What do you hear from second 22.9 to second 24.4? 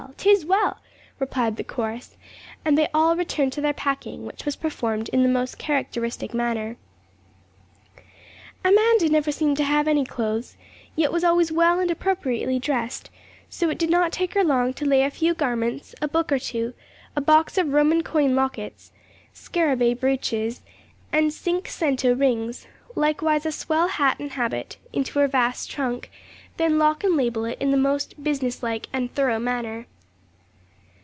likewise a swell hat and